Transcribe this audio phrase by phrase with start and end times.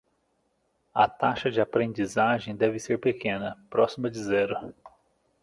[0.95, 4.73] A taxa de aprendizagem deve ser pequena, próxima de zero.